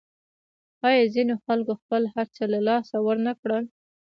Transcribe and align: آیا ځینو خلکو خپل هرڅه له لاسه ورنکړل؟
آیا 0.87 1.03
ځینو 1.13 1.33
خلکو 1.45 1.73
خپل 1.81 2.01
هرڅه 2.13 2.43
له 2.53 2.59
لاسه 2.67 2.95
ورنکړل؟ 3.07 3.65